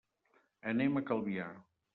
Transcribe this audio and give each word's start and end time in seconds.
Anem 0.73 0.97
a 0.97 1.05
Calvià. 1.13 1.55